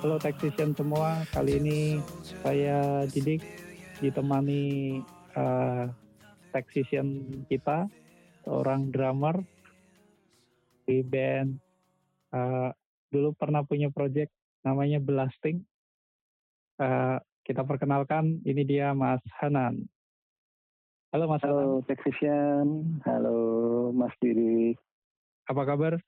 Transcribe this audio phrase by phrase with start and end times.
[0.00, 2.00] Halo Technician semua, kali ini
[2.40, 3.44] saya Didik
[4.00, 4.96] ditemani
[5.36, 5.92] uh,
[6.56, 7.20] Technician
[7.52, 7.84] kita,
[8.40, 9.44] seorang drummer
[10.88, 11.52] di band
[12.32, 12.72] uh,
[13.12, 14.32] dulu pernah punya project
[14.64, 15.60] namanya Blasting.
[16.80, 19.84] Uh, kita perkenalkan, ini dia Mas Hanan.
[21.12, 21.84] Halo Mas Halo Hanan.
[21.84, 22.66] Technician,
[23.04, 23.38] halo
[23.92, 24.80] Mas Didik.
[25.44, 26.00] Apa kabar?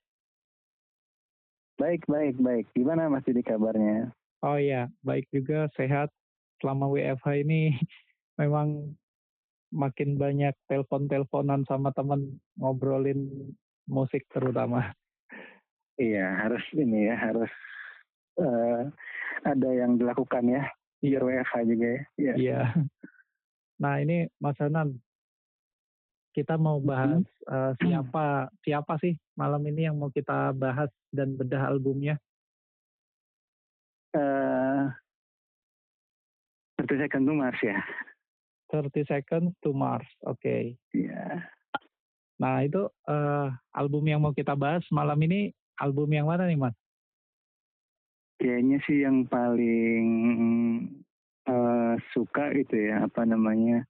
[1.80, 2.66] Baik, baik, baik.
[2.76, 4.12] Gimana Mas Didi kabarnya?
[4.44, 6.10] Oh iya, baik juga, sehat.
[6.60, 7.76] Selama WFH ini
[8.40, 8.92] memang
[9.72, 13.50] makin banyak telepon-teleponan sama teman ngobrolin
[13.88, 14.92] musik terutama.
[15.96, 17.52] Iya, harus ini ya, harus
[18.36, 18.88] uh,
[19.44, 20.62] ada yang dilakukan ya.
[21.02, 22.02] Biar WFH juga ya.
[22.18, 22.34] Iya.
[22.38, 22.62] iya.
[23.82, 25.02] Nah ini Mas Hanan,
[26.32, 27.48] kita mau bahas hmm.
[27.48, 32.16] uh, siapa siapa sih malam ini yang mau kita bahas dan bedah albumnya?
[34.12, 34.92] Uh,
[36.80, 37.78] 30 Second to Mars ya.
[38.72, 40.40] 30 Seconds to Mars, oke.
[40.40, 40.76] Okay.
[40.96, 41.12] Iya.
[41.12, 41.34] Yeah.
[42.42, 46.74] Nah itu uh, album yang mau kita bahas malam ini album yang mana nih mas?
[48.42, 50.06] Kayaknya sih yang paling
[51.46, 53.86] uh, suka itu ya apa namanya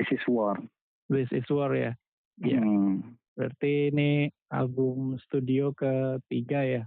[0.00, 0.56] This is War.
[1.06, 1.92] This is War ya.
[2.42, 2.60] Iya.
[2.60, 3.16] Hmm.
[3.36, 6.82] Berarti ini album studio ketiga ya.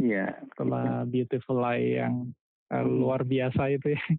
[0.00, 0.38] Iya.
[0.54, 2.30] Setelah Beautiful Lie yang
[2.70, 4.02] uh, luar biasa itu ya.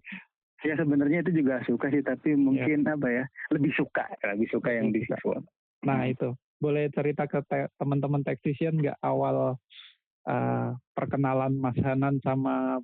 [0.62, 2.94] Ya sebenarnya itu juga suka sih, tapi mungkin ya.
[2.94, 5.42] apa ya lebih suka, lebih suka yang di War.
[5.82, 6.14] Nah hmm.
[6.14, 6.28] itu
[6.62, 9.58] boleh cerita ke te teman-teman technician nggak awal
[10.30, 12.78] uh, perkenalan Mas Hanan sama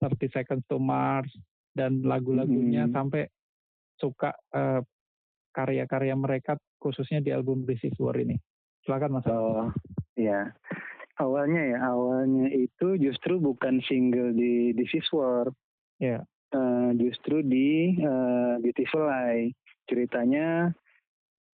[0.00, 1.28] 30 Seconds to Mars
[1.76, 2.94] dan lagu-lagunya hmm.
[2.96, 3.28] sampai
[4.00, 4.80] suka uh,
[5.50, 8.38] karya-karya mereka khususnya di album This Is War ini.
[8.86, 9.26] Silakan Mas.
[9.28, 9.70] Oh,
[10.16, 10.50] ya.
[11.20, 15.52] Awalnya ya, awalnya itu justru bukan single di This Is War.
[16.00, 16.20] Ya.
[16.20, 16.22] Yeah.
[16.50, 19.54] Uh, justru di uh, Beautiful Lie.
[19.86, 20.74] Ceritanya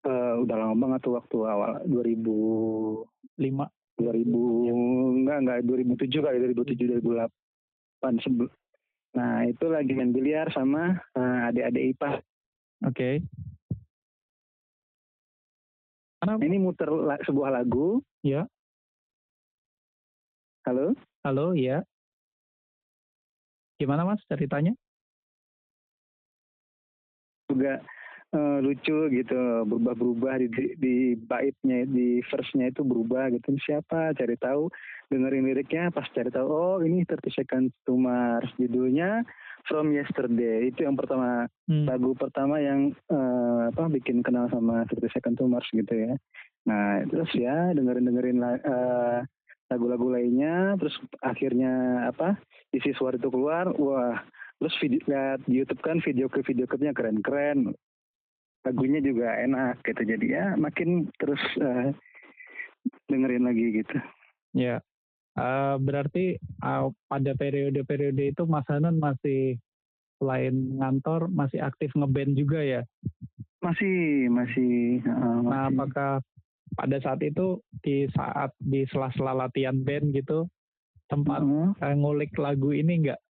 [0.07, 3.07] uh, udah lama banget tuh waktu awal 2005
[3.97, 4.73] 2000 ya.
[5.17, 8.53] enggak enggak 2007 kali 2007 2008 sebelum
[9.17, 13.15] nah itu lagi main biliar sama uh, adik-adik IPA oke okay.
[16.35, 18.03] Ini muter la sebuah lagu.
[18.27, 18.51] Ya.
[20.67, 20.99] Halo?
[21.23, 21.87] Halo, ya.
[23.79, 24.75] Gimana Mas ceritanya?
[27.47, 27.79] Juga
[28.35, 29.39] uh, lucu gitu,
[29.71, 33.55] berubah-berubah di, di, di baitnya, di verse-nya itu berubah gitu.
[33.63, 34.11] Siapa?
[34.19, 34.67] Cari tahu,
[35.15, 38.51] dengerin liriknya, pas cari tahu, oh ini 30 Seconds to Mars.
[38.59, 39.23] Judulnya
[39.67, 40.71] From Yesterday.
[40.71, 41.87] Itu yang pertama, hmm.
[41.91, 46.15] lagu pertama yang uh, apa bikin kenal sama 30 Seconds to Mars gitu ya.
[46.67, 49.21] Nah, terus ya dengerin-dengerin uh,
[49.67, 52.39] lagu-lagu lainnya, terus akhirnya apa?
[52.71, 54.23] Isi suara itu keluar, wah,
[54.63, 57.75] terus video, lihat di YouTube kan video ke video klipnya keren-keren
[58.67, 61.95] lagunya juga enak gitu jadi ya makin terus uh,
[63.07, 63.97] dengerin lagi gitu
[64.59, 64.83] ya
[65.37, 69.61] uh, berarti uh, pada periode-periode itu Mas Hanan masih
[70.17, 72.83] selain ngantor masih aktif ngeband juga ya?
[73.61, 76.25] Masih masih uh, nah apakah
[76.77, 80.49] pada saat itu di saat di sela-sela latihan band gitu
[81.07, 81.95] tempat uh -huh.
[81.95, 83.21] ngulik lagu ini enggak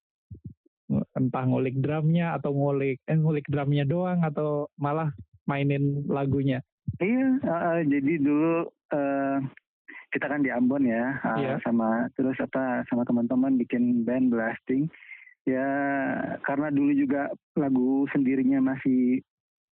[0.90, 5.10] entah ngulik drumnya atau ngulik eh, ngulik drumnya doang atau malah
[5.46, 6.62] mainin lagunya?
[7.02, 9.38] Iya uh, jadi dulu uh,
[10.16, 11.60] kita kan di Ambon ya uh, yeah.
[11.60, 14.88] sama terus apa sama teman-teman bikin band blasting
[15.44, 15.68] ya
[16.42, 19.20] karena dulu juga lagu sendirinya masih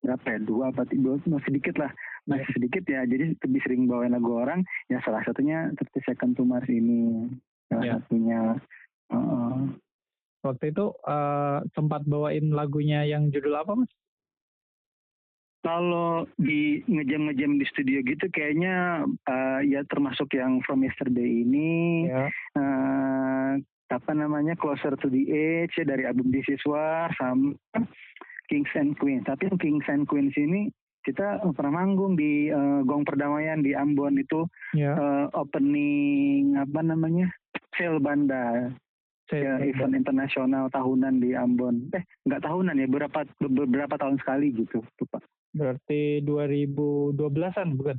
[0.01, 1.93] berapa ya dua apa tiga masih sedikit lah
[2.25, 2.55] masih yeah.
[2.57, 6.67] sedikit ya jadi lebih sering bawain lagu orang ya salah satunya 30 Second to Mars
[6.73, 7.29] ini
[7.69, 7.97] salah yeah.
[8.01, 8.41] satunya
[9.13, 9.69] uh,
[10.41, 13.93] Waktu itu uh, sempat bawain lagunya yang judul apa mas?
[15.61, 22.33] Kalau di ngejam-ngejam di studio gitu kayaknya uh, ya termasuk yang From Yesterday ini ya.
[22.57, 23.61] uh,
[23.93, 27.53] apa namanya Closer to the Edge ya dari album This Is War sama
[28.49, 29.29] Kings and Queens.
[29.29, 30.73] Tapi yang Kings and Queens ini
[31.05, 34.97] kita pernah manggung di uh, Gong Perdamaian di Ambon itu ya.
[34.97, 37.29] uh, opening apa namanya
[37.77, 38.69] sale banda
[39.33, 41.89] ya, event internasional tahunan di Ambon.
[41.95, 45.23] Eh, nggak tahunan ya, beberapa beberapa tahun sekali gitu, tuh Pak.
[45.51, 47.99] Berarti 2012-an bukan?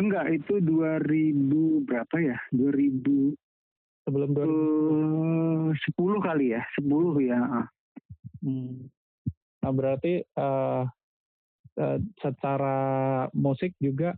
[0.00, 2.38] Enggak, itu 2000 berapa ya?
[2.56, 3.36] 2000
[4.08, 7.40] sebelum 2000 uh, 10 kali ya, 10 ya.
[8.40, 8.88] Hmm.
[9.60, 10.88] Nah, berarti uh,
[11.76, 12.78] uh, secara
[13.36, 14.16] musik juga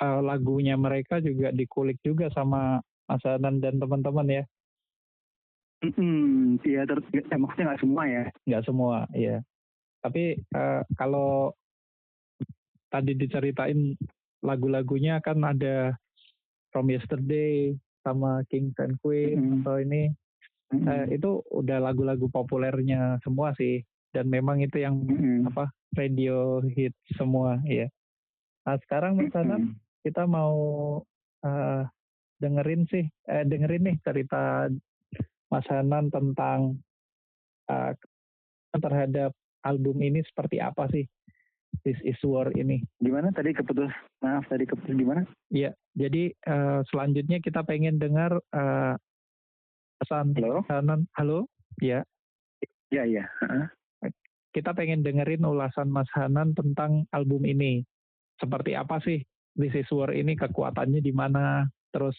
[0.00, 4.44] uh, lagunya mereka juga dikulik juga sama Mas Anan dan teman-teman ya.
[5.78, 8.24] Hmm, iya, ter ya, maksudnya nggak semua ya?
[8.48, 9.36] Nggak semua, iya.
[10.02, 11.54] Tapi uh, kalau
[12.88, 13.94] tadi diceritain
[14.44, 15.94] lagu-lagunya kan ada
[16.72, 17.74] From Yesterday
[18.04, 19.56] sama King and Queen mm-hmm.
[19.62, 20.02] atau ini
[20.72, 20.86] mm-hmm.
[20.86, 23.82] uh, itu udah lagu-lagu populernya semua sih
[24.12, 25.52] dan memang itu yang mm-hmm.
[25.52, 27.88] apa radio hit semua ya.
[28.64, 29.76] Nah sekarang Mas mm-hmm.
[30.04, 30.54] kita mau
[31.44, 31.82] uh,
[32.38, 34.70] dengerin sih eh, dengerin nih cerita
[35.50, 36.78] Mas Hanan tentang
[37.66, 37.92] uh,
[38.76, 41.02] terhadap album ini seperti apa sih
[41.86, 42.84] This is War ini.
[43.00, 43.92] Gimana tadi keputus?
[44.20, 45.24] Maaf tadi keputus gimana?
[45.48, 48.94] Iya, jadi uh, selanjutnya kita pengen dengar uh,
[50.02, 50.64] pesan Halo?
[50.68, 51.08] Hanan.
[51.14, 51.48] Halo?
[51.80, 52.04] Ya.
[52.92, 53.24] Iya, iya.
[53.44, 53.66] Uh-huh.
[54.52, 57.84] Kita pengen dengerin ulasan Mas Hanan tentang album ini.
[58.40, 59.20] Seperti apa sih
[59.58, 61.66] This is War ini kekuatannya di mana?
[61.90, 62.14] Terus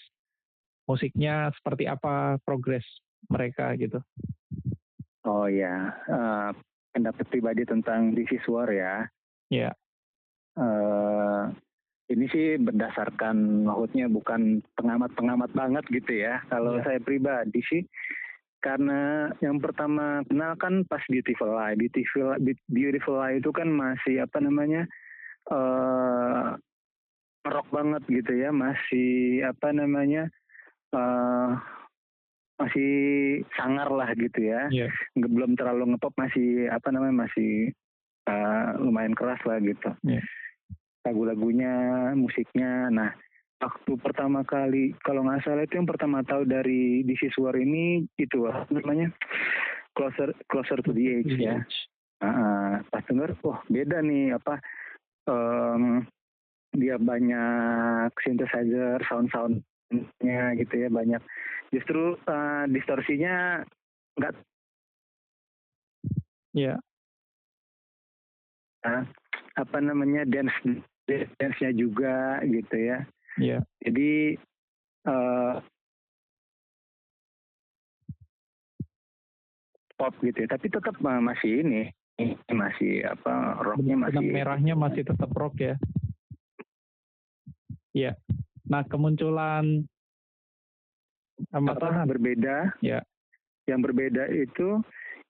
[0.90, 2.84] musiknya seperti apa progres
[3.30, 4.02] mereka gitu.
[5.24, 6.50] Oh ya, uh,
[6.92, 9.08] pendapat pribadi tentang This is War ya.
[9.50, 9.74] Ya.
[10.58, 11.50] Uh,
[12.10, 16.42] ini sih berdasarkan maksudnya bukan pengamat-pengamat banget gitu ya.
[16.50, 16.84] Kalau ya.
[16.86, 17.84] saya pribadi sih
[18.60, 21.80] karena yang pertama kenal kan pas Beautiful Lie.
[21.80, 22.36] Beautiful
[22.68, 24.84] Beautiful Lie itu kan masih apa namanya
[25.48, 26.60] uh,
[27.48, 30.28] rock banget gitu ya, masih apa namanya
[30.92, 31.56] uh,
[32.60, 32.92] masih
[33.56, 34.68] sangar lah gitu ya.
[34.74, 34.92] Yeah.
[35.16, 37.72] Belum terlalu ngepop masih apa namanya masih
[38.30, 39.90] uh, lumayan keras lah gitu.
[40.06, 40.22] Yeah.
[41.02, 41.74] Lagu-lagunya,
[42.14, 42.94] musiknya.
[42.94, 43.10] Nah,
[43.58, 48.06] waktu pertama kali kalau nggak salah itu yang pertama tahu dari This Is War ini
[48.22, 49.10] itu apa namanya
[49.98, 51.66] Closer Closer to the Edge ya.
[52.20, 54.60] Uh, pas denger, wah beda nih apa
[55.32, 56.04] um,
[56.76, 59.64] dia banyak synthesizer, sound-sound
[60.22, 61.22] nya gitu ya banyak
[61.74, 63.66] justru uh, distorsinya
[64.18, 64.38] enggak
[66.54, 66.78] ya yeah.
[69.60, 70.56] Apa namanya dance
[71.08, 73.00] dance-nya juga gitu ya
[73.42, 73.62] yeah.
[73.84, 74.38] jadi
[75.10, 75.60] uh,
[80.00, 81.84] pop gitu ya tapi tetap masih ini
[82.52, 85.76] masih apa rocknya masih merahnya masih tetap rock ya
[87.94, 88.14] Iya.
[88.70, 89.84] Nah, kemunculan
[91.50, 92.78] apa berbeda?
[92.86, 93.02] Ya.
[93.66, 94.82] Yang berbeda itu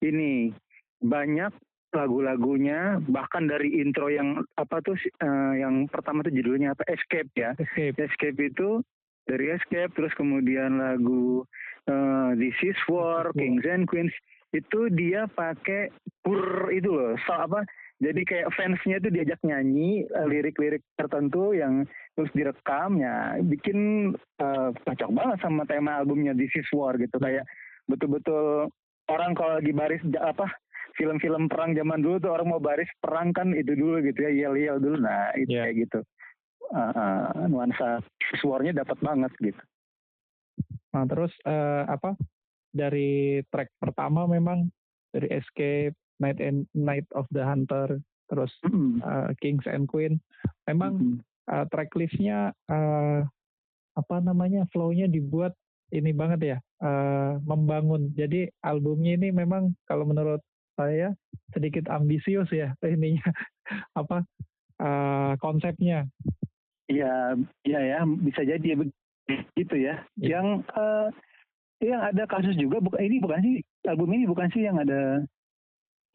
[0.03, 0.51] ini
[0.99, 1.51] banyak
[1.89, 4.93] lagu-lagunya bahkan dari intro yang apa tuh
[5.25, 7.57] uh, yang pertama tuh judulnya apa Escape ya.
[7.57, 7.97] Escape.
[7.97, 8.81] Escape itu
[9.25, 11.45] dari Escape terus kemudian lagu
[11.89, 14.13] uh, This Is War, Kings and Queens
[14.49, 15.93] itu dia pakai
[16.25, 17.61] pur itu loh, so, apa
[17.99, 21.83] jadi kayak fansnya itu diajak nyanyi eh, lirik-lirik tertentu yang
[22.15, 27.45] terus direkam ya bikin uh, cocok banget sama tema albumnya This Is War gitu kayak
[27.85, 28.71] betul-betul
[29.11, 30.47] orang kalau lagi baris apa
[30.99, 34.83] film-film perang zaman dulu tuh orang mau baris perang kan itu dulu gitu ya yel-yel
[34.83, 34.99] dulu.
[34.99, 35.71] Nah itu yeah.
[35.71, 35.99] kayak gitu.
[36.69, 38.03] Uh, uh, nuansa
[38.43, 39.61] suaranya dapat banget gitu.
[40.93, 42.19] Nah terus uh, apa
[42.75, 44.67] dari track pertama memang
[45.15, 47.97] dari Escape Night and Night of the Hunter
[48.29, 48.93] terus mm -hmm.
[49.01, 50.19] uh, Kings and Queen.
[50.67, 53.25] Memang mm -hmm uh, tracklistnya uh,
[53.97, 55.57] apa namanya flownya dibuat
[55.89, 58.13] ini banget ya uh, membangun.
[58.13, 60.39] Jadi albumnya ini memang kalau menurut
[60.79, 61.11] saya
[61.51, 63.27] sedikit ambisius ya ininya
[63.99, 64.23] apa
[64.79, 66.07] uh, konsepnya
[66.89, 67.37] Iya,
[67.69, 68.73] iya ya, bisa jadi
[69.53, 70.01] gitu ya.
[70.17, 70.41] ya.
[70.41, 71.07] Yang uh,
[71.79, 73.55] yang ada kasus juga bukan ini bukan sih
[73.85, 75.21] album ini bukan sih yang ada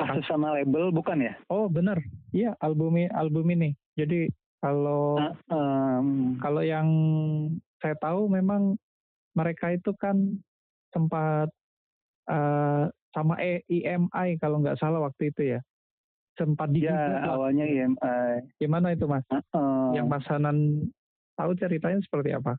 [0.02, 1.38] kasus sama label bukan ya?
[1.47, 2.02] Oh benar,
[2.35, 3.78] iya album album ini.
[3.94, 4.26] Jadi
[4.59, 6.90] kalau uh, um, kalau yang
[7.78, 8.75] saya tahu memang
[9.38, 10.42] mereka itu kan
[10.90, 11.54] sempat
[12.26, 13.38] uh, sama
[13.71, 15.61] EMI kalau nggak salah waktu itu ya.
[16.35, 19.23] Sempat di ya, awalnya EMI gimana itu mas?
[19.30, 20.90] Uh, uh, yang Mas Hanan
[21.38, 22.59] tahu ceritanya seperti apa?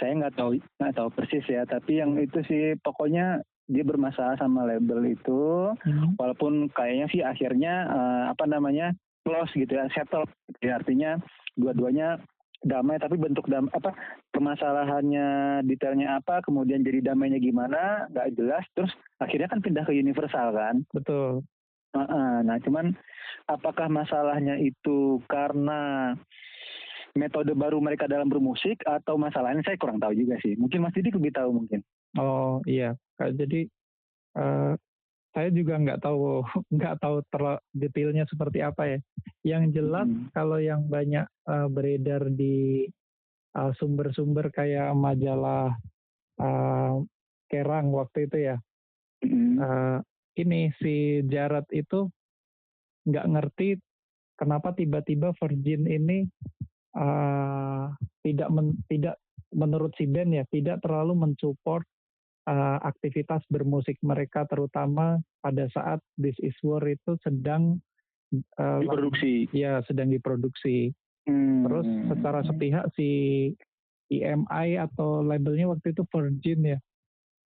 [0.00, 4.64] Saya nggak tahu nggak tahu persis ya tapi yang itu sih pokoknya dia bermasalah sama
[4.64, 5.76] label itu.
[5.84, 6.16] Hmm.
[6.16, 10.24] walaupun kayaknya sih akhirnya uh, apa namanya close gitu ya settle
[10.64, 11.20] ya, artinya
[11.60, 12.16] dua-duanya
[12.60, 13.96] damai tapi bentuk dam apa
[14.36, 20.52] permasalahannya detailnya apa kemudian jadi damainya gimana nggak jelas terus akhirnya kan pindah ke universal
[20.52, 20.84] kan?
[20.92, 21.44] Betul.
[21.96, 22.44] -uh.
[22.44, 22.92] nah cuman
[23.48, 26.14] apakah masalahnya itu karena
[27.16, 30.54] metode baru mereka dalam bermusik atau masalahnya saya kurang tahu juga sih.
[30.54, 31.82] Mungkin Mas Didi lebih tahu mungkin.
[32.18, 32.94] Oh iya.
[33.18, 33.66] Jadi
[34.38, 34.74] uh,
[35.30, 36.42] saya juga nggak tahu
[36.76, 38.98] nggak tahu terlalu detailnya seperti apa ya.
[39.46, 40.34] Yang jelas hmm.
[40.34, 42.86] kalau yang banyak uh, beredar di
[43.50, 43.74] sumber
[44.14, 45.74] sumber-sumber kayak majalah
[46.38, 47.02] uh,
[47.50, 48.56] Kerang waktu itu ya.
[49.26, 49.54] Mm-hmm.
[49.58, 49.98] Uh,
[50.38, 52.06] ini si Jared itu
[53.10, 53.68] nggak ngerti
[54.38, 56.24] kenapa tiba-tiba Virgin ini
[56.94, 57.90] uh,
[58.22, 59.18] tidak men, tidak
[59.50, 61.82] menurut si Ben ya tidak terlalu mensupport
[62.48, 67.82] uh, aktivitas bermusik mereka terutama pada saat This Is War itu sedang
[68.56, 69.50] uh, diproduksi.
[69.52, 70.94] Ya sedang diproduksi.
[71.28, 71.66] Hmm.
[71.68, 73.10] Terus secara sepihak si
[74.10, 76.78] EMI atau labelnya waktu itu Virgin ya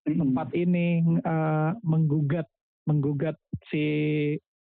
[0.08, 0.18] hmm.
[0.20, 2.48] tempat ini uh, menggugat
[2.88, 3.36] menggugat
[3.68, 3.84] si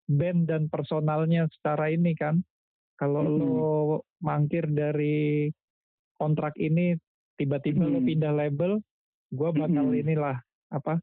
[0.09, 2.41] band dan personalnya secara ini kan
[2.97, 3.37] kalau hmm.
[3.37, 3.75] lo
[4.21, 5.49] mangkir dari
[6.17, 6.97] kontrak ini
[7.37, 7.93] tiba-tiba hmm.
[7.93, 8.71] lo pindah label
[9.31, 10.01] gue bakal hmm.
[10.03, 10.37] inilah
[10.71, 10.99] apa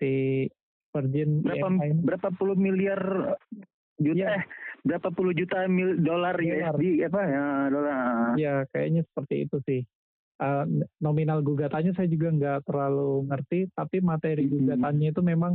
[0.00, 0.44] si
[0.92, 1.68] Virgin berapa
[2.00, 3.00] berapa puluh miliar
[4.00, 4.40] juta ya.
[4.40, 4.44] eh
[4.84, 9.80] berapa puluh juta mil dolar USD apa ya dolar ya kayaknya seperti itu sih
[10.40, 10.64] uh,
[11.00, 14.52] nominal gugatannya saya juga nggak terlalu ngerti tapi materi hmm.
[14.52, 15.52] gugatannya itu memang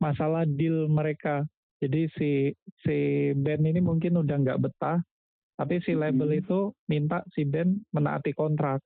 [0.00, 1.44] masalah deal mereka
[1.80, 2.52] jadi si
[2.84, 5.00] si band ini mungkin udah nggak betah
[5.54, 6.40] tapi si label hmm.
[6.44, 6.58] itu
[6.90, 8.82] minta si band menaati kontrak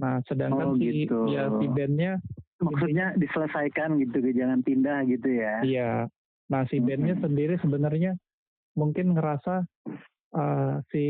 [0.00, 1.28] nah sedangkan oh, si gitu.
[1.28, 2.18] ya si bandnya
[2.62, 5.90] maksudnya diselesaikan gitu jangan pindah gitu ya iya
[6.48, 7.24] nah si bandnya hmm.
[7.24, 8.12] sendiri sebenarnya
[8.72, 9.68] mungkin ngerasa
[10.32, 11.06] uh, si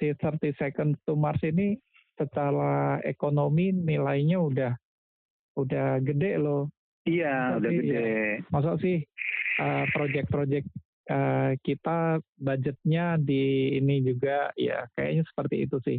[0.00, 1.78] si 30 seconds to Mars ini
[2.14, 4.72] secara ekonomi nilainya udah
[5.54, 6.70] udah gede loh.
[7.04, 7.94] Iya, masa udah sih, gede.
[7.94, 8.98] Ya, masa sih
[9.60, 10.66] uh, project-project
[11.12, 11.98] uh, kita
[12.40, 15.98] budgetnya di ini juga ya kayaknya seperti itu sih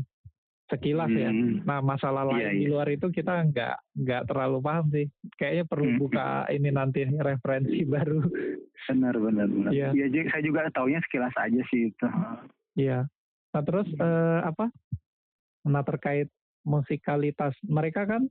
[0.65, 1.29] sekilas ya.
[1.29, 1.61] hmm.
[1.61, 1.67] ya.
[1.67, 2.71] Nah masalah lain iya, di iya.
[2.73, 5.07] luar itu kita nggak nggak terlalu paham sih.
[5.37, 5.99] Kayaknya perlu hmm.
[6.01, 8.19] buka ini nanti referensi baru.
[8.89, 9.71] Benar benar benar.
[9.71, 9.89] Iya.
[9.93, 12.07] Ya, saya juga taunya sekilas aja sih itu.
[12.77, 13.05] Iya.
[13.53, 14.73] Nah terus uh, apa?
[15.69, 16.29] Nah terkait
[16.65, 18.25] musikalitas mereka kan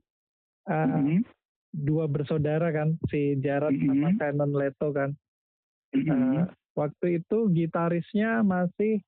[0.67, 1.23] uh, hmm.
[1.71, 3.87] dua bersaudara kan si Jarod hmm.
[3.87, 5.15] sama Canon Leto kan.
[5.95, 6.11] Hmm.
[6.11, 6.43] Uh,
[6.75, 8.99] waktu itu gitarisnya masih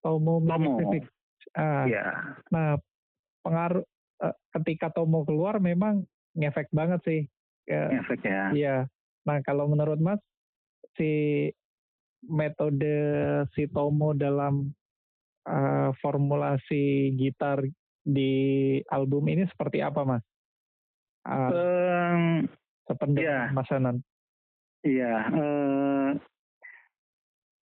[0.00, 1.10] Tomo Pacific
[1.56, 2.38] Uh, yeah.
[2.54, 2.78] Nah,
[3.42, 3.84] pengaruh
[4.22, 6.06] uh, ketika Tomo keluar memang
[6.38, 7.20] ngefek banget sih.
[7.70, 8.44] Uh, ngefek ya.
[8.54, 8.76] Iya.
[9.26, 10.20] Nah, kalau menurut Mas
[10.94, 11.46] si
[12.26, 12.96] metode
[13.56, 14.70] si Tomo dalam
[15.48, 17.64] uh, formulasi gitar
[18.00, 18.32] di
[18.88, 20.24] album ini seperti apa, Mas?
[21.24, 22.24] Uh, um,
[22.88, 23.44] sependapat yeah.
[23.52, 23.96] Mas Hanan.
[24.80, 25.99] Iya, uh,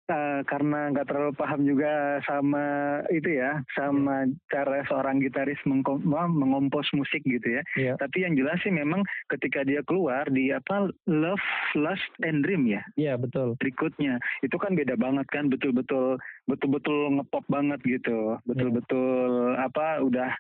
[0.08, 4.36] uh, karena nggak terlalu paham juga sama itu ya, sama yeah.
[4.52, 7.62] cara seorang gitaris mengkom mengompos musik gitu ya.
[7.76, 7.96] Yeah.
[8.00, 12.82] Tapi yang jelas sih memang ketika dia keluar di apa Love, Lust and Dream ya.
[12.96, 13.56] Iya yeah, betul.
[13.60, 19.68] Berikutnya itu kan beda banget kan, betul-betul betul-betul ngepop banget gitu, betul-betul yeah.
[19.68, 20.32] apa udah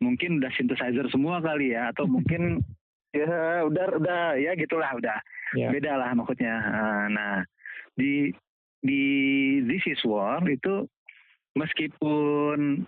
[0.00, 2.64] mungkin udah synthesizer semua kali ya, atau mungkin
[3.10, 5.18] ya udah udah ya gitulah udah
[5.54, 5.70] yeah.
[5.70, 6.54] beda lah maksudnya.
[7.10, 7.44] Nah
[7.98, 8.30] di
[8.80, 9.04] di
[9.68, 10.88] This Is War itu
[11.56, 12.84] meskipun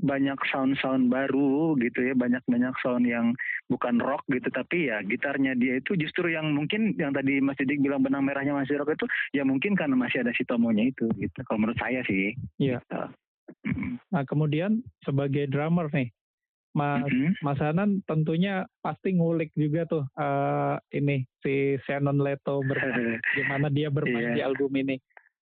[0.00, 3.36] banyak sound-sound baru gitu ya banyak-banyak sound yang
[3.68, 7.84] bukan rock gitu tapi ya gitarnya dia itu justru yang mungkin yang tadi Mas Didik
[7.84, 9.06] bilang benang merahnya masih rock itu
[9.36, 13.02] ya mungkin karena masih ada si Tomonya itu gitu kalau menurut saya sih iya gitu.
[14.08, 16.08] nah kemudian sebagai drummer nih
[16.70, 17.42] Mas mm-hmm.
[17.42, 23.90] Mas Hanan tentunya pasti ngulik juga tuh uh, ini si Shannon Leto bermain gimana dia
[23.92, 24.36] bermain yeah.
[24.38, 24.96] di album ini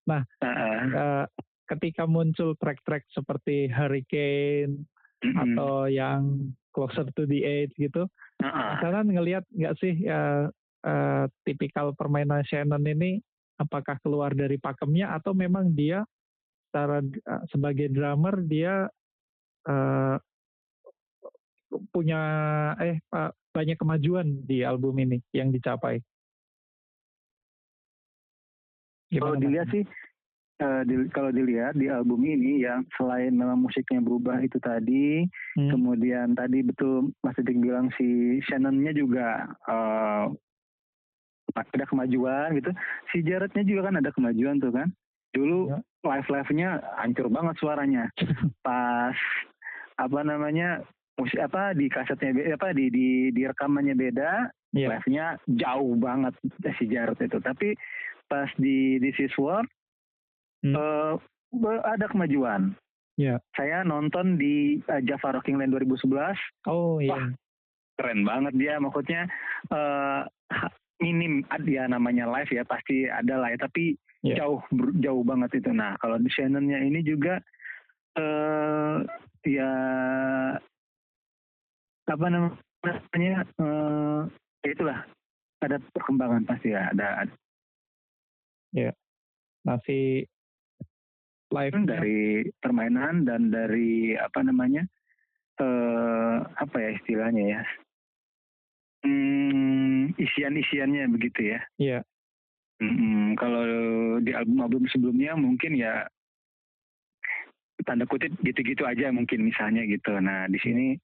[0.08, 0.80] Nah, uh-uh.
[0.96, 1.24] uh,
[1.68, 4.88] ketika muncul track-track seperti Hurricane
[5.20, 5.36] mm-hmm.
[5.36, 8.08] atau yang Closer to the Edge gitu,
[8.40, 8.72] uh-uh.
[8.80, 10.48] kalian ngelihat nggak sih uh,
[10.88, 13.20] uh, tipikal permainan Shannon ini
[13.58, 16.06] apakah keluar dari pakemnya atau memang dia
[16.68, 18.86] secara uh, sebagai drummer dia
[19.66, 20.16] uh,
[21.92, 22.20] punya
[22.80, 25.98] eh uh, banyak kemajuan di album ini yang dicapai.
[29.08, 29.84] Gimana kalau dilihat sih
[30.62, 35.24] uh, di, kalau dilihat di album ini ya selain memang musiknya berubah itu tadi,
[35.58, 35.70] hmm.
[35.72, 40.28] kemudian tadi betul Mas Didik bilang si Shannonnya juga uh,
[41.56, 42.70] ada kemajuan gitu.
[43.10, 44.88] Si Jarednya juga kan ada kemajuan tuh kan.
[45.32, 45.78] Dulu ya.
[46.04, 46.68] live live-nya
[47.00, 48.04] hancur banget suaranya.
[48.66, 49.16] Pas
[49.98, 50.84] apa namanya
[51.18, 54.94] musik apa di kasetnya apa di di di rekamannya beda, yeah.
[54.94, 56.36] live-nya jauh banget
[56.78, 57.38] si Jared itu.
[57.42, 57.74] Tapi
[58.28, 59.64] pas di This Is War
[60.62, 60.74] hmm.
[60.76, 61.16] uh,
[61.88, 62.76] ada kemajuan.
[63.18, 63.42] Yeah.
[63.58, 66.38] Saya nonton di uh, Java Rocking Land 2011.
[66.70, 67.12] Oh iya.
[67.12, 67.28] Yeah.
[67.98, 69.26] keren banget dia maksudnya
[69.74, 70.22] uh,
[71.02, 74.38] minim ya namanya live ya pasti ada lah ya tapi yeah.
[74.38, 74.62] jauh
[75.02, 75.74] jauh banget itu.
[75.74, 77.42] Nah, kalau di Shannonnya ini juga
[78.18, 79.02] uh,
[79.42, 79.70] ya
[82.08, 84.24] apa namanya uh,
[84.62, 85.04] itulah
[85.58, 87.34] ada perkembangan pasti ya ada, ada.
[88.72, 88.90] Ya
[89.64, 90.28] masih
[91.48, 94.84] live dari permainan dan dari apa namanya
[95.60, 97.62] uh, apa ya istilahnya ya
[99.04, 101.60] hmm, isian-isiannya begitu ya.
[101.78, 102.00] Iya.
[102.78, 103.66] Hmm, kalau
[104.22, 106.06] di album-album sebelumnya mungkin ya
[107.86, 110.14] tanda kutip gitu-gitu aja mungkin misalnya gitu.
[110.18, 110.94] Nah di sini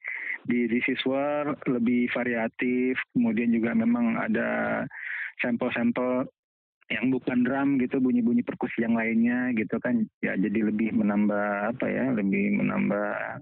[0.47, 4.83] di This Is War lebih variatif, kemudian juga memang ada
[5.43, 6.31] sampel-sampel
[6.93, 11.87] yang bukan drum gitu bunyi-bunyi perkusi yang lainnya gitu kan ya jadi lebih menambah apa
[11.89, 13.41] ya lebih menambah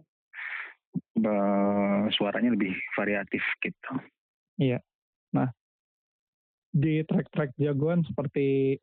[2.12, 3.92] suaranya lebih variatif gitu.
[4.60, 4.78] Iya.
[5.34, 5.50] Nah
[6.72, 8.80] di track-track jagoan seperti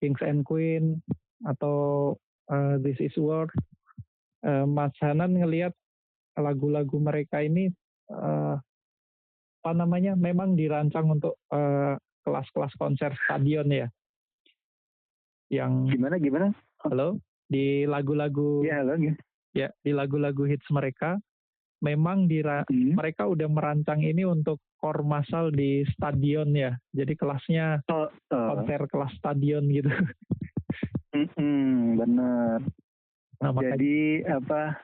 [0.00, 0.96] Kings and Queen
[1.44, 2.16] atau
[2.48, 3.52] uh, This Is War,
[4.48, 5.76] uh, Mas Hanan ngelihat
[6.40, 7.68] lagu-lagu mereka ini
[8.08, 8.56] uh,
[9.60, 13.88] apa namanya memang dirancang untuk kelas kelas-kelas konser stadion ya.
[15.50, 16.46] Yang gimana gimana?
[16.86, 17.18] Halo,
[17.50, 18.94] di lagu-lagu ya, halo,
[19.52, 19.68] ya.
[19.82, 21.18] di lagu-lagu hits mereka
[21.80, 22.94] memang dira hmm.
[22.96, 26.76] mereka udah merancang ini untuk core masal di stadion ya.
[26.92, 28.46] Jadi kelasnya oh, oh.
[28.54, 29.90] konser kelas stadion gitu.
[31.10, 32.62] Hmm, bener.
[33.42, 34.78] Nah, Jadi apa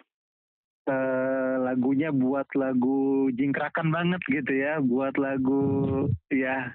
[0.91, 6.75] uh, lagunya buat lagu jingkrakan banget gitu ya, buat lagu ya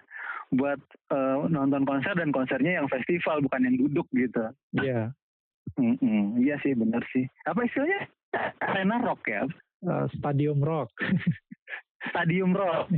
[0.52, 0.80] buat
[1.16, 4.52] uh, nonton konser dan konsernya yang festival bukan yang duduk gitu.
[4.76, 5.12] Iya.
[5.12, 5.80] Yeah.
[5.80, 7.24] Mm iya sih benar sih.
[7.48, 8.12] Apa istilahnya?
[8.60, 9.48] Arena rock ya?
[9.86, 10.92] Uh, stadium rock.
[12.12, 12.92] stadium rock.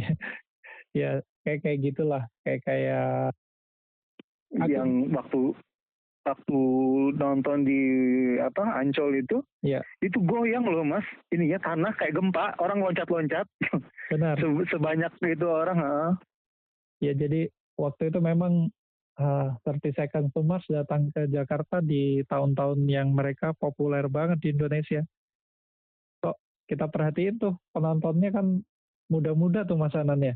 [0.93, 3.33] ya kayak kayak gitulah, kayak kayak
[4.54, 5.58] yang waktu
[6.23, 6.62] waktu
[7.19, 7.82] nonton di
[8.39, 9.84] apa Ancol itu, ya.
[9.99, 11.04] itu goyang loh mas.
[11.36, 13.45] Ininya tanah kayak gempa, orang loncat-loncat.
[14.08, 14.36] Benar.
[14.41, 15.78] Se sebanyak itu orang.
[15.78, 15.93] Ha.
[17.04, 18.72] Ya jadi waktu itu memang
[19.20, 24.56] uh, 30 Seconds to Mars datang ke Jakarta di tahun-tahun yang mereka populer banget di
[24.56, 25.04] Indonesia.
[26.24, 26.39] Kok
[26.72, 28.63] kita perhatiin tuh penontonnya kan
[29.12, 30.36] muda-muda tuh Mas Anan ya.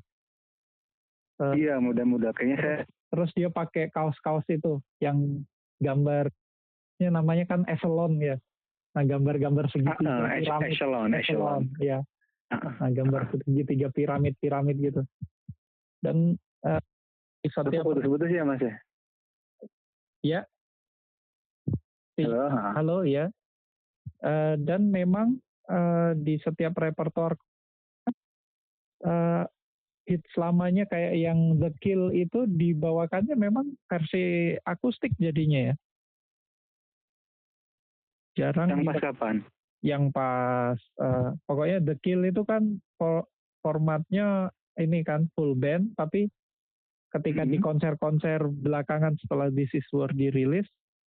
[1.40, 2.80] Uh, iya muda-muda kayaknya saya.
[3.08, 5.48] Terus dia pakai kaos-kaos itu yang
[5.80, 8.36] gambarnya namanya kan echelon ya.
[8.98, 10.74] Nah, gambar-gambar segitiga uh, piramid.
[10.74, 11.64] Echelon, echelon.
[11.78, 12.02] Ya.
[12.50, 15.02] Nah, gambar segitiga piramid-piramid gitu.
[16.02, 16.82] Dan uh,
[17.44, 18.76] di setiap putus-putus ya Mas ya?
[20.26, 20.42] Ya.
[22.18, 23.30] Halo, halo ya.
[24.26, 25.38] Uh, dan memang
[25.70, 27.38] uh, di setiap repertoar
[29.06, 29.46] uh,
[30.08, 35.76] hit selamanya kayak yang The Kill itu dibawakannya memang versi akustik jadinya ya.
[38.40, 39.36] Jarang yang pas kapan?
[39.84, 42.80] Yang pas uh, pokoknya The Kill itu kan
[43.62, 46.32] formatnya ini kan full band tapi
[47.16, 47.52] ketika hmm.
[47.56, 50.68] di konser-konser belakangan setelah This Is War dirilis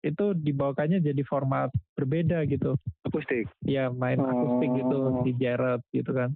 [0.06, 2.78] itu dibawakannya jadi format berbeda gitu.
[3.10, 3.50] Akustik.
[3.66, 4.30] Ya main oh.
[4.30, 6.30] akustik gitu di Jared gitu kan.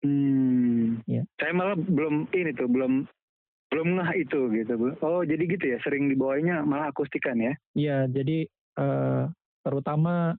[0.00, 1.04] Hmm.
[1.04, 1.26] Ya.
[1.36, 3.04] Saya malah belum ini tuh belum
[3.68, 4.72] belum ngah itu gitu.
[5.04, 7.52] Oh jadi gitu ya sering dibawanya malah akustikan ya?
[7.76, 8.48] Iya jadi
[8.80, 9.28] uh,
[9.60, 10.32] terutama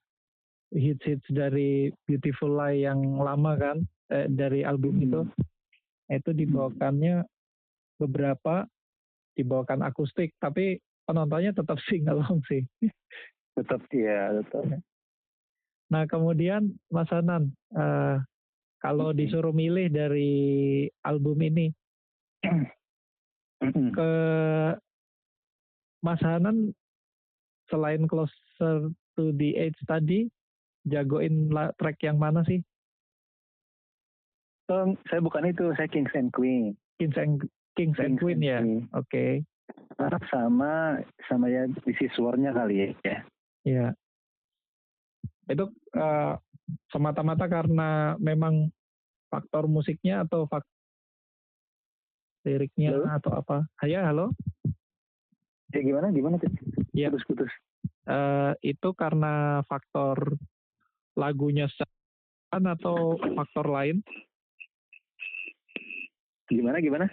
[0.74, 3.78] hits-hits dari Beautiful Lie yang lama kan
[4.10, 5.06] eh, dari album hmm.
[5.06, 5.22] itu
[6.10, 7.22] itu dibawakannya
[8.00, 8.66] beberapa
[9.36, 12.64] dibawakan akustik tapi penontonnya tetap sing along sih.
[13.60, 14.82] Tetap ya tetap.
[15.90, 18.24] Nah kemudian Mas Anan uh,
[18.80, 21.68] kalau disuruh milih dari album ini
[23.96, 24.12] ke
[26.00, 26.72] Mas Hanan
[27.68, 28.88] selain Closer
[29.20, 30.32] to the Edge tadi
[30.88, 32.64] jagoin track yang mana sih?
[34.70, 36.78] Um, saya bukan itu, saya Kings and Queen.
[37.02, 37.42] Kings and
[37.80, 38.60] Kings, Kings and Queen ya.
[38.92, 39.08] Oke.
[39.08, 39.32] Okay.
[40.28, 41.00] Sama
[41.32, 41.92] sama ya di
[42.52, 43.18] kali ya.
[43.64, 43.88] Iya.
[45.48, 46.36] Itu uh,
[46.92, 48.68] semata-mata karena memang
[49.32, 50.76] faktor musiknya atau faktor
[52.44, 53.06] liriknya halo?
[53.16, 53.58] atau apa?
[53.88, 54.36] Ya, halo.
[55.72, 56.12] Ya gimana?
[56.12, 56.52] Gimana sih?
[56.92, 57.08] Ya.
[57.08, 57.52] Putus-putus.
[58.04, 60.36] Uh, itu karena faktor
[61.16, 61.72] lagunya
[62.52, 64.04] atau faktor lain?
[66.50, 66.82] Gimana?
[66.82, 67.08] Gimana?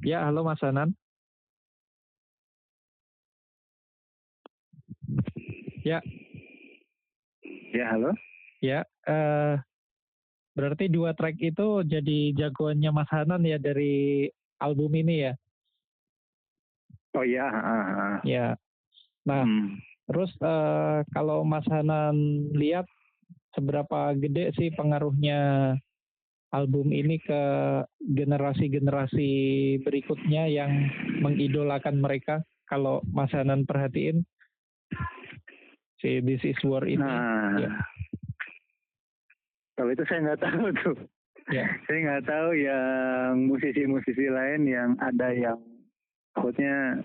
[0.00, 0.96] Ya, halo Mas Anan.
[5.84, 6.00] Ya,
[7.70, 8.10] Ya, halo.
[8.60, 9.54] Ya, uh,
[10.58, 14.26] berarti dua track itu jadi jagoannya Mas Hanan ya dari
[14.58, 15.32] album ini ya?
[17.14, 17.46] Oh iya.
[18.26, 18.46] Ya.
[19.22, 19.78] Nah, hmm.
[20.10, 22.90] terus uh, kalau Mas Hanan lihat
[23.54, 25.74] seberapa gede sih pengaruhnya
[26.50, 27.42] album ini ke
[28.02, 29.30] generasi-generasi
[29.86, 30.90] berikutnya yang
[31.22, 32.42] mengidolakan mereka.
[32.66, 34.22] Kalau Mas Hanan perhatiin,
[35.98, 37.02] si This Is War ini.
[37.02, 37.70] Nah, ya.
[39.74, 40.96] kalau itu saya nggak tahu tuh.
[41.50, 41.66] Ya.
[41.86, 45.58] saya nggak tahu yang musisi-musisi lain yang ada yang
[46.38, 47.02] maksudnya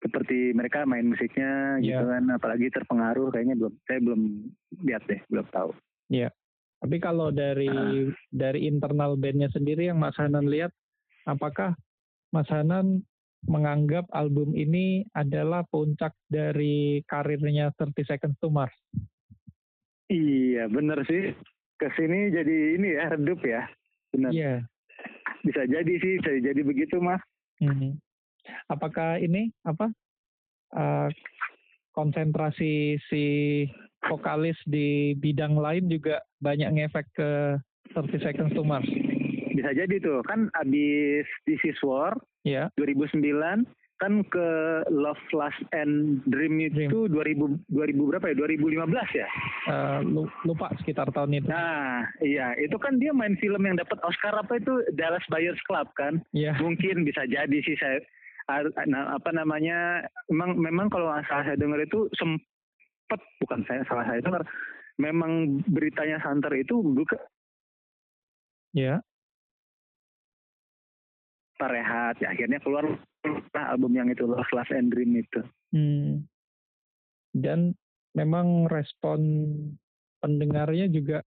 [0.00, 2.00] seperti mereka main musiknya yeah.
[2.00, 4.20] gitu kan apalagi terpengaruh kayaknya belum saya belum
[4.84, 5.70] lihat deh belum tahu.
[6.08, 6.28] Iya.
[6.80, 8.08] Tapi kalau dari uh.
[8.32, 10.72] dari internal bandnya sendiri yang Mas Hanan lihat,
[11.28, 11.76] apakah
[12.32, 13.04] Mas Hanan
[13.44, 18.72] menganggap album ini adalah puncak dari karirnya 30 Seconds to Mars?
[20.10, 21.32] Iya, benar sih.
[21.80, 23.64] Ke sini jadi ini ya, redup ya.
[24.12, 24.30] Benar.
[24.34, 24.54] Iya.
[25.40, 27.22] Bisa jadi sih, bisa jadi begitu, Mas.
[27.62, 27.96] Hmm.
[28.68, 29.88] Apakah ini apa?
[30.70, 31.08] Uh,
[31.92, 33.24] konsentrasi si
[34.08, 37.30] vokalis di bidang lain juga banyak ngefek ke
[37.92, 38.86] 30 Seconds to Mars.
[39.50, 42.14] Bisa jadi tuh, kan abis This Is War,
[42.46, 42.70] yeah.
[42.78, 43.66] 2009,
[44.00, 44.48] kan ke
[44.88, 47.60] Love Last and Dream itu Dream.
[47.68, 48.34] 2000 2000 berapa ya
[48.88, 49.28] 2015 ya
[49.68, 50.00] uh,
[50.48, 54.56] lupa sekitar tahun itu nah iya itu kan dia main film yang dapat Oscar apa
[54.56, 56.56] itu Dallas Buyers Club kan yeah.
[56.56, 58.00] mungkin bisa jadi sih saya
[58.88, 62.40] nah, apa namanya memang memang kalau saya dengar itu sem,
[63.10, 64.46] sempat bukan saya salah saya dengar.
[65.02, 67.18] Memang beritanya santer itu buka
[68.70, 69.02] ya.
[71.60, 72.88] rehat ya akhirnya keluar
[73.52, 75.42] album yang itu Love Last and Dream itu.
[75.74, 76.24] Hmm.
[77.30, 77.78] dan
[78.10, 79.20] memang respon
[80.18, 81.22] pendengarnya juga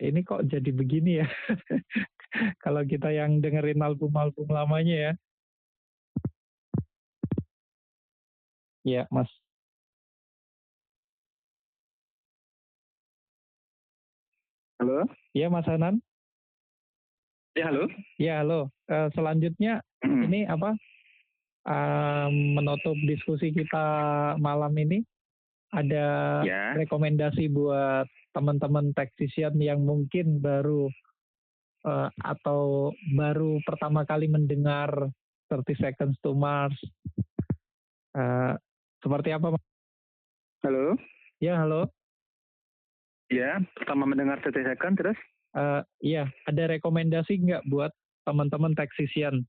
[0.00, 1.28] ini kok jadi begini ya?
[2.64, 5.12] Kalau kita yang dengerin album-album lamanya ya.
[8.84, 9.28] Ya mas
[14.84, 15.08] Halo?
[15.32, 15.96] Iya, Mas Hanan.
[17.56, 17.88] Ya, halo.
[18.20, 18.68] Ya, halo.
[18.84, 20.28] Uh, selanjutnya hmm.
[20.28, 20.76] ini apa?
[21.64, 23.80] Uh, menutup diskusi kita
[24.36, 25.00] malam ini
[25.72, 26.76] ada ya.
[26.76, 28.04] rekomendasi buat
[28.36, 30.92] teman-teman taxisian yang mungkin baru
[31.88, 35.08] uh, atau baru pertama kali mendengar
[35.48, 36.76] 30 Seconds to Mars.
[38.12, 38.52] Uh,
[39.00, 39.56] seperti apa?
[40.60, 41.00] Halo.
[41.40, 41.88] Ya, halo.
[43.34, 45.18] Ya, pertama mendengar second terus?
[45.58, 47.90] Uh, iya, ada rekomendasi nggak buat
[48.22, 49.42] teman-teman taxisian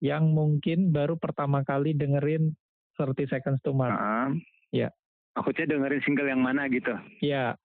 [0.00, 2.56] yang mungkin baru pertama kali dengerin
[2.96, 4.00] 30 Seconds to Mars?
[4.00, 4.32] Uh,
[4.72, 4.88] ya.
[5.36, 6.96] Maksudnya dengerin single yang mana gitu?
[7.20, 7.60] Iya.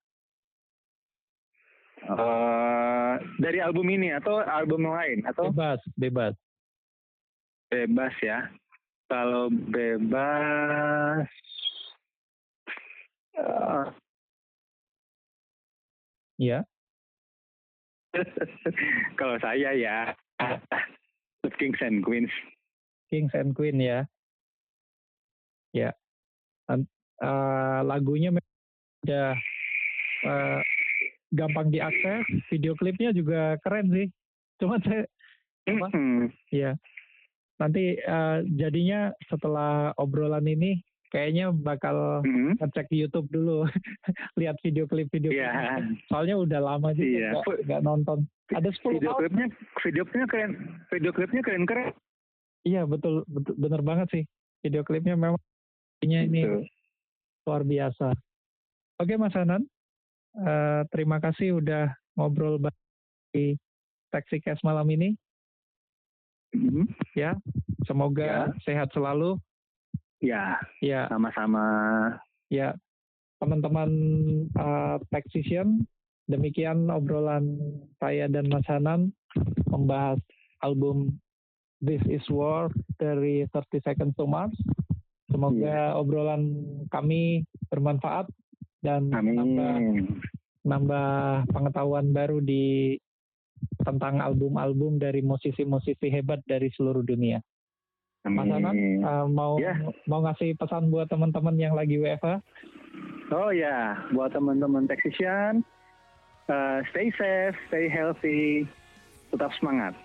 [2.04, 5.48] Uh, dari album ini atau album lain atau?
[5.56, 6.36] Bebas, bebas.
[7.72, 8.52] Bebas ya.
[9.08, 11.28] Kalau bebas,
[13.40, 13.88] uh,
[16.42, 16.66] Iya.
[19.22, 19.98] Kalau saya ya,
[21.62, 22.34] Kings and Queens.
[23.14, 24.10] Kings and Queen ya.
[25.70, 25.94] Ya.
[27.22, 28.34] Uh, lagunya
[29.06, 29.38] udah
[30.26, 30.60] uh,
[31.30, 34.08] gampang diakses, video klipnya juga keren sih.
[34.58, 35.06] Cuma saya
[35.70, 35.88] apa?
[35.94, 36.22] Mm -hmm.
[36.50, 36.74] Ya.
[37.62, 42.58] Nanti uh, jadinya setelah obrolan ini kayaknya bakal mm-hmm.
[42.58, 43.68] ngecek YouTube dulu,
[44.40, 45.84] lihat video klip video yeah.
[46.08, 47.36] Soalnya udah lama sih yeah.
[47.68, 48.26] nggak, nonton.
[48.52, 49.48] Ada 10 video klipnya,
[49.84, 50.52] video klipnya keren,
[50.88, 51.92] video klipnya keren keren.
[52.64, 54.24] Iya betul, betul bener banget sih.
[54.64, 55.40] Video klipnya memang
[56.02, 56.48] ini
[57.44, 58.16] luar biasa.
[59.04, 59.68] Oke Mas Hanan,
[60.40, 62.62] uh, terima kasih udah ngobrol
[63.36, 63.60] di
[64.12, 65.16] Taxi Cash malam ini.
[66.52, 66.86] Mm-hmm.
[67.16, 67.40] Ya,
[67.88, 68.60] semoga yeah.
[68.68, 69.40] sehat selalu
[70.22, 71.10] Ya, ya.
[71.10, 71.66] Sama-sama.
[72.54, 72.78] Ya,
[73.42, 73.90] teman-teman
[74.54, 75.82] uh, Taxation,
[76.30, 77.58] demikian obrolan
[77.98, 79.10] saya dan Mas Hanan
[79.66, 80.22] membahas
[80.62, 81.18] album
[81.82, 82.70] This Is War
[83.02, 84.54] dari 30 Seconds to Mars.
[85.34, 85.98] Semoga ya.
[85.98, 86.54] obrolan
[86.94, 87.42] kami
[87.74, 88.30] bermanfaat
[88.86, 89.40] dan Amin.
[89.42, 89.74] nambah
[90.62, 91.10] nambah
[91.50, 92.94] pengetahuan baru di
[93.82, 97.42] tentang album-album dari musisi-musisi hebat dari seluruh dunia.
[98.22, 99.74] Mas Anand uh, mau ya.
[100.06, 102.38] mau ngasih pesan buat teman-teman yang lagi WFH?
[103.34, 105.66] Oh ya, buat teman-teman Texasian,
[106.52, 108.70] uh, stay safe, stay healthy,
[109.34, 109.98] tetap semangat.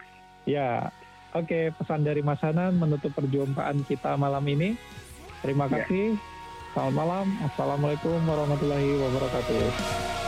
[0.48, 0.88] Ya,
[1.36, 4.80] oke okay, pesan dari Mas Hanan menutup perjumpaan kita malam ini.
[5.44, 5.84] Terima ya.
[5.84, 6.16] kasih.
[6.16, 6.22] Ya.
[6.72, 7.26] Selamat malam.
[7.44, 10.25] Assalamualaikum warahmatullahi wabarakatuh.